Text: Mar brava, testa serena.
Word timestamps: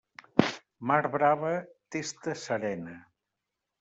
Mar 0.91 1.03
brava, 1.15 1.53
testa 1.97 2.37
serena. 2.47 2.97